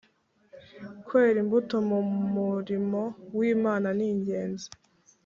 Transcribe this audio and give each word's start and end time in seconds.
kwera 1.05 1.37
imbuto 1.43 1.75
mu 1.89 1.99
murimo 2.33 3.01
w’Imana 3.37 3.87
ni 3.97 4.05
ingezi 4.11 4.67